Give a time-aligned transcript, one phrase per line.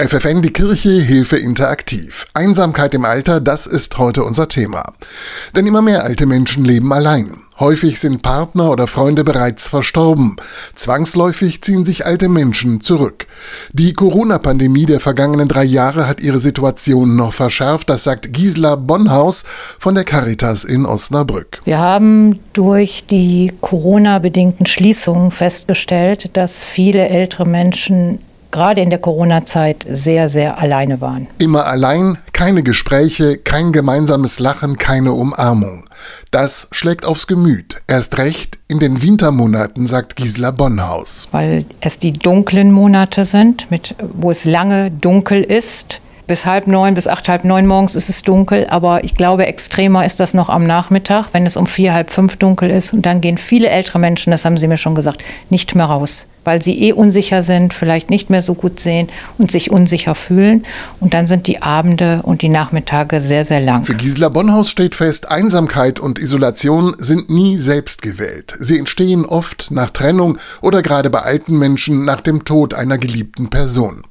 [0.00, 2.24] FFN die Kirche Hilfe interaktiv.
[2.32, 4.82] Einsamkeit im Alter, das ist heute unser Thema.
[5.54, 7.34] Denn immer mehr alte Menschen leben allein.
[7.58, 10.36] Häufig sind Partner oder Freunde bereits verstorben.
[10.74, 13.26] Zwangsläufig ziehen sich alte Menschen zurück.
[13.74, 19.44] Die Corona-Pandemie der vergangenen drei Jahre hat ihre Situation noch verschärft, das sagt Gisela Bonhaus
[19.78, 21.60] von der Caritas in Osnabrück.
[21.64, 28.20] Wir haben durch die Corona-bedingten Schließungen festgestellt, dass viele ältere Menschen
[28.50, 31.26] gerade in der Corona-Zeit sehr, sehr alleine waren.
[31.38, 35.84] Immer allein, keine Gespräche, kein gemeinsames Lachen, keine Umarmung.
[36.30, 37.76] Das schlägt aufs Gemüt.
[37.86, 41.28] Erst recht in den Wintermonaten, sagt Gisela Bonhaus.
[41.32, 46.00] Weil es die dunklen Monate sind, mit, wo es lange dunkel ist.
[46.26, 50.06] Bis halb neun, bis acht, halb neun morgens ist es dunkel, aber ich glaube, extremer
[50.06, 52.92] ist das noch am Nachmittag, wenn es um vier, halb fünf dunkel ist.
[52.92, 56.26] Und dann gehen viele ältere Menschen, das haben Sie mir schon gesagt, nicht mehr raus
[56.44, 59.08] weil sie eh unsicher sind, vielleicht nicht mehr so gut sehen
[59.38, 60.64] und sich unsicher fühlen.
[61.00, 63.84] Und dann sind die Abende und die Nachmittage sehr, sehr lang.
[63.84, 68.54] Für Gisela Bonhaus steht fest, Einsamkeit und Isolation sind nie selbst gewählt.
[68.58, 73.50] Sie entstehen oft nach Trennung oder gerade bei alten Menschen nach dem Tod einer geliebten
[73.50, 74.02] Person.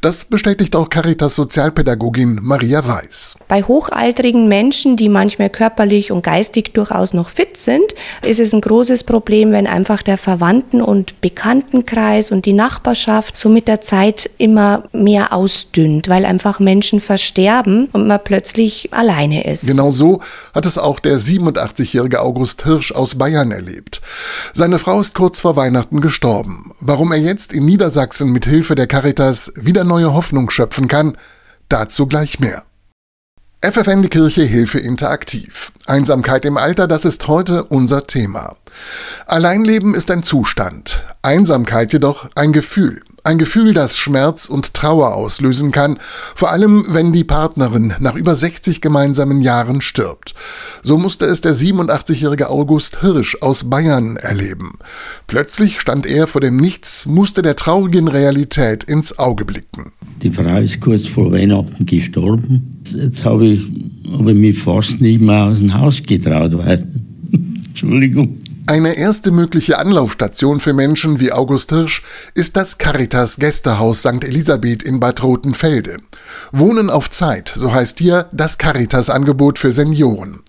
[0.00, 3.36] Das bestätigt auch Caritas Sozialpädagogin Maria Weiß.
[3.48, 8.60] Bei hochaltrigen Menschen, die manchmal körperlich und geistig durchaus noch fit sind, ist es ein
[8.60, 13.80] großes Problem, wenn einfach der Verwandten und Bekannten Bekanntenkreis und die Nachbarschaft so mit der
[13.80, 19.66] Zeit immer mehr ausdünnt, weil einfach Menschen versterben und man plötzlich alleine ist.
[19.66, 20.20] Genau so
[20.54, 24.00] hat es auch der 87-jährige August Hirsch aus Bayern erlebt.
[24.52, 26.72] Seine Frau ist kurz vor Weihnachten gestorben.
[26.80, 31.16] Warum er jetzt in Niedersachsen mit Hilfe der Caritas wieder neue Hoffnung schöpfen kann,
[31.68, 32.62] dazu gleich mehr.
[33.64, 35.72] FFN die Kirche Hilfe interaktiv.
[35.86, 38.56] Einsamkeit im Alter, das ist heute unser Thema.
[39.26, 40.93] Alleinleben ist ein Zustand,
[41.24, 43.02] Einsamkeit jedoch ein Gefühl.
[43.26, 45.98] Ein Gefühl, das Schmerz und Trauer auslösen kann,
[46.34, 50.34] vor allem wenn die Partnerin nach über 60 gemeinsamen Jahren stirbt.
[50.82, 54.72] So musste es der 87-jährige August Hirsch aus Bayern erleben.
[55.26, 59.92] Plötzlich stand er vor dem Nichts, musste der traurigen Realität ins Auge blicken.
[60.22, 62.82] Die Frau ist kurz vor Weihnachten gestorben.
[62.94, 63.62] Jetzt habe ich,
[64.12, 66.52] hab ich mich fast nicht mehr aus dem Haus getraut,
[67.68, 68.43] Entschuldigung.
[68.66, 72.02] Eine erste mögliche Anlaufstation für Menschen wie August Hirsch
[72.32, 74.24] ist das Caritas Gästehaus St.
[74.24, 75.98] Elisabeth in Bad Rotenfelde.
[76.50, 80.40] Wohnen auf Zeit, so heißt hier das Caritas-Angebot für Senioren.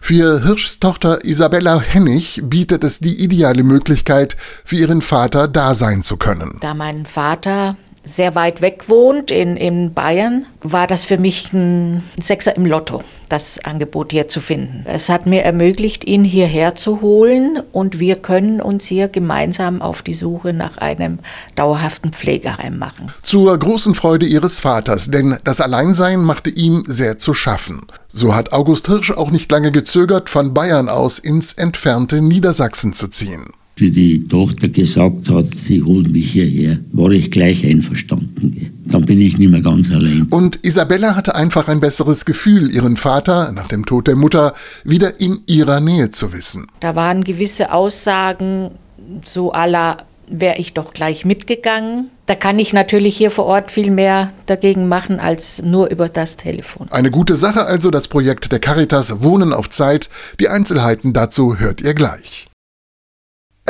[0.00, 6.02] Für Hirschs Tochter Isabella Hennig bietet es die ideale Möglichkeit, für ihren Vater da sein
[6.02, 6.56] zu können.
[6.62, 12.02] Da mein Vater sehr weit weg wohnt, in, in Bayern, war das für mich ein
[12.18, 14.84] Sechser im Lotto, das Angebot hier zu finden.
[14.86, 20.02] Es hat mir ermöglicht, ihn hierher zu holen und wir können uns hier gemeinsam auf
[20.02, 21.18] die Suche nach einem
[21.54, 23.12] dauerhaften Pflegeheim machen.
[23.22, 27.82] Zur großen Freude ihres Vaters, denn das Alleinsein machte ihm sehr zu schaffen.
[28.08, 33.08] So hat August Hirsch auch nicht lange gezögert, von Bayern aus ins entfernte Niedersachsen zu
[33.08, 38.70] ziehen wie die Tochter gesagt hat, sie holt mich hierher, war ich gleich einverstanden.
[38.86, 40.26] Dann bin ich nicht mehr ganz allein.
[40.30, 44.54] Und Isabella hatte einfach ein besseres Gefühl, ihren Vater nach dem Tod der Mutter
[44.84, 46.66] wieder in ihrer Nähe zu wissen.
[46.80, 48.70] Da waren gewisse Aussagen
[49.24, 49.98] so aller
[50.30, 52.10] wäre ich doch gleich mitgegangen.
[52.26, 56.36] Da kann ich natürlich hier vor Ort viel mehr dagegen machen als nur über das
[56.36, 56.86] Telefon.
[56.90, 60.08] Eine gute Sache also das Projekt der Caritas Wohnen auf Zeit.
[60.38, 62.49] Die Einzelheiten dazu hört ihr gleich.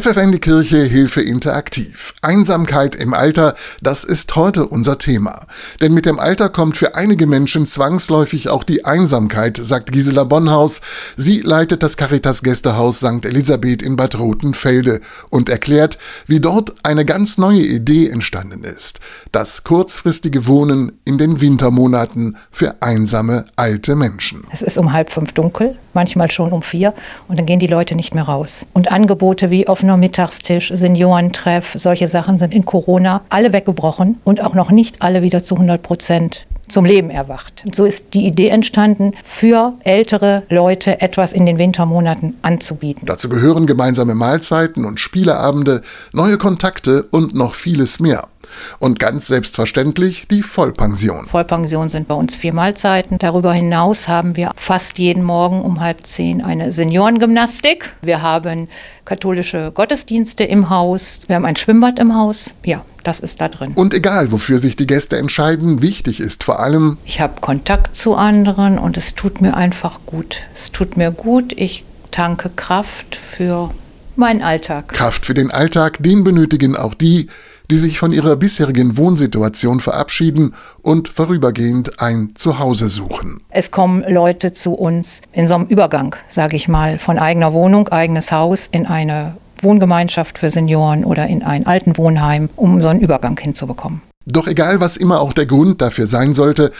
[0.00, 2.14] FFN die Kirche Hilfe interaktiv.
[2.22, 5.46] Einsamkeit im Alter, das ist heute unser Thema.
[5.80, 10.82] Denn mit dem Alter kommt für einige Menschen zwangsläufig auch die Einsamkeit, sagt Gisela Bonhaus.
[11.16, 13.24] Sie leitet das Caritas Gästehaus St.
[13.24, 15.00] Elisabeth in Bad Rotenfelde
[15.30, 15.98] und erklärt,
[16.28, 19.00] wie dort eine ganz neue Idee entstanden ist.
[19.32, 24.44] Das kurzfristige Wohnen in den Wintermonaten für einsame alte Menschen.
[24.52, 26.94] Es ist um halb fünf dunkel, manchmal schon um vier
[27.26, 28.64] und dann gehen die Leute nicht mehr raus.
[28.74, 34.54] Und Angebote wie offener Mittagstisch, Seniorentreff, solche Sachen sind in Corona alle weggebrochen und auch
[34.54, 37.64] noch nicht alle wieder zu 100 Prozent zum Leben erwacht.
[37.72, 43.06] so ist die Idee entstanden, für ältere Leute etwas in den Wintermonaten anzubieten.
[43.06, 45.80] Dazu gehören gemeinsame Mahlzeiten und Spieleabende,
[46.12, 48.28] neue Kontakte und noch vieles mehr.
[48.78, 51.26] Und ganz selbstverständlich die Vollpension.
[51.26, 53.18] Vollpension sind bei uns vier Mahlzeiten.
[53.18, 57.94] Darüber hinaus haben wir fast jeden Morgen um halb zehn eine Seniorengymnastik.
[58.02, 58.68] Wir haben
[59.04, 61.22] katholische Gottesdienste im Haus.
[61.26, 62.52] Wir haben ein Schwimmbad im Haus.
[62.64, 63.72] Ja, das ist da drin.
[63.74, 68.14] Und egal, wofür sich die Gäste entscheiden, wichtig ist vor allem, ich habe Kontakt zu
[68.14, 70.42] anderen und es tut mir einfach gut.
[70.54, 71.52] Es tut mir gut.
[71.56, 73.70] Ich tanke Kraft für
[74.16, 74.88] meinen Alltag.
[74.88, 77.28] Kraft für den Alltag, den benötigen auch die,
[77.70, 83.40] die sich von ihrer bisherigen Wohnsituation verabschieden und vorübergehend ein Zuhause suchen.
[83.50, 87.88] Es kommen Leute zu uns in so einem Übergang, sage ich mal, von eigener Wohnung,
[87.88, 93.38] eigenes Haus in eine Wohngemeinschaft für Senioren oder in ein Altenwohnheim, um so einen Übergang
[93.38, 94.07] hinzubekommen.
[94.30, 96.70] Doch egal, was immer auch der Grund dafür sein sollte,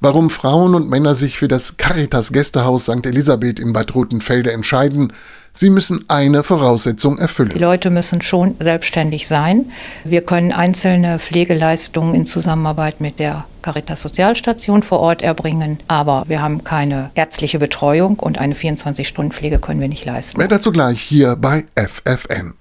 [0.00, 3.06] warum Frauen und Männer sich für das Caritas Gästehaus St.
[3.06, 5.12] Elisabeth in Bad Rotenfelde entscheiden,
[5.54, 7.52] sie müssen eine Voraussetzung erfüllen.
[7.54, 9.70] Die Leute müssen schon selbstständig sein.
[10.04, 16.42] Wir können einzelne Pflegeleistungen in Zusammenarbeit mit der Caritas Sozialstation vor Ort erbringen, aber wir
[16.42, 20.38] haben keine ärztliche Betreuung und eine 24-Stunden-Pflege können wir nicht leisten.
[20.38, 22.54] Mehr dazu gleich hier bei FFN.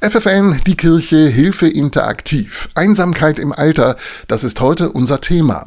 [0.00, 2.68] FFN, die Kirche, Hilfe interaktiv.
[2.76, 3.96] Einsamkeit im Alter,
[4.28, 5.66] das ist heute unser Thema.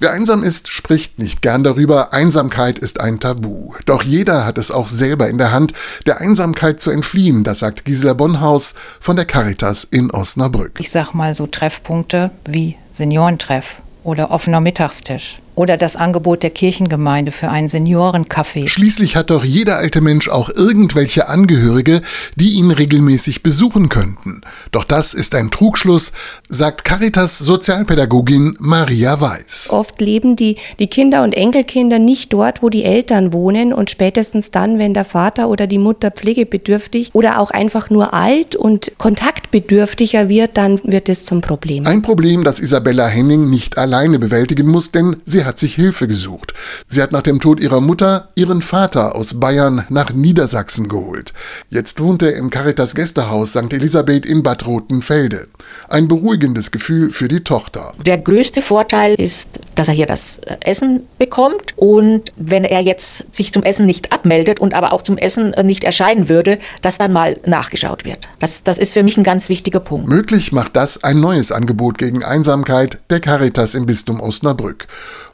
[0.00, 2.12] Wer einsam ist, spricht nicht gern darüber.
[2.12, 3.74] Einsamkeit ist ein Tabu.
[3.86, 5.72] Doch jeder hat es auch selber in der Hand,
[6.04, 7.44] der Einsamkeit zu entfliehen.
[7.44, 10.72] Das sagt Gisela Bonhaus von der Caritas in Osnabrück.
[10.80, 17.32] Ich sag mal so Treffpunkte wie Seniorentreff oder offener Mittagstisch oder das Angebot der Kirchengemeinde
[17.32, 18.68] für einen Seniorencafé.
[18.68, 22.00] Schließlich hat doch jeder alte Mensch auch irgendwelche Angehörige,
[22.36, 24.40] die ihn regelmäßig besuchen könnten.
[24.72, 26.12] Doch das ist ein Trugschluss,
[26.48, 29.68] sagt Caritas Sozialpädagogin Maria Weiß.
[29.70, 34.50] Oft leben die, die Kinder und Enkelkinder nicht dort, wo die Eltern wohnen und spätestens
[34.50, 40.28] dann, wenn der Vater oder die Mutter pflegebedürftig oder auch einfach nur alt und kontaktbedürftiger
[40.28, 41.86] wird, dann wird es zum Problem.
[41.86, 46.06] Ein Problem, das Isabella Henning nicht alleine bewältigen muss, denn sie hat hat sich Hilfe
[46.06, 46.54] gesucht.
[46.86, 51.32] Sie hat nach dem Tod ihrer Mutter ihren Vater aus Bayern nach Niedersachsen geholt.
[51.70, 53.72] Jetzt wohnt er im Caritas Gästehaus St.
[53.72, 55.48] Elisabeth in Bad Rotenfelde.
[55.88, 57.94] Ein beruhigendes Gefühl für die Tochter.
[58.06, 63.34] Der größte Vorteil ist, dass er hier das äh, Essen bekommt und wenn er jetzt
[63.34, 66.96] sich zum Essen nicht abmeldet und aber auch zum Essen äh, nicht erscheinen würde, dass
[66.96, 68.28] dann mal nachgeschaut wird.
[68.38, 70.08] Das, das ist für mich ein ganz wichtiger Punkt.
[70.08, 74.86] Möglich macht das ein neues Angebot gegen Einsamkeit der Caritas im Bistum Osnabrück.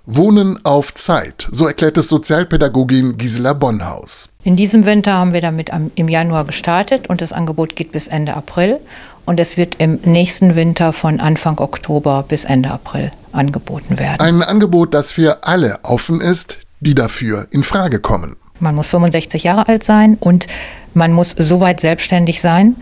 [0.08, 4.29] Wohnen auf Zeit, so erklärt es Sozialpädagogin Gisela Bonhaus.
[4.44, 8.35] In diesem Winter haben wir damit im Januar gestartet und das Angebot geht bis Ende
[8.35, 8.79] April.
[9.25, 14.20] Und es wird im nächsten Winter von Anfang Oktober bis Ende April angeboten werden.
[14.20, 18.37] Ein Angebot, das für alle offen ist, die dafür in Frage kommen.
[18.61, 20.47] Man muss 65 Jahre alt sein und
[20.94, 22.76] man muss soweit selbstständig sein,